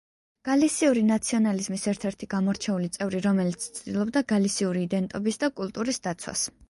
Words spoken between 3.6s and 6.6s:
ცდილობდა გალისიური იდენტობის და კულტურის დაცვას.